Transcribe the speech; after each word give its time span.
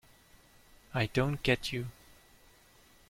I 0.95 1.05
don't 1.05 1.43
get 1.43 1.71
you. 1.71 1.85